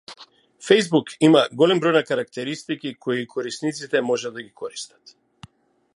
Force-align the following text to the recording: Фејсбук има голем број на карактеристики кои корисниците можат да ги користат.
Фејсбук 0.67 1.11
има 1.27 1.43
голем 1.63 1.83
број 1.83 1.93
на 1.97 2.01
карактеристики 2.07 2.95
кои 3.07 3.29
корисниците 3.37 4.05
можат 4.11 4.37
да 4.39 4.47
ги 4.47 4.51
користат. 4.63 5.19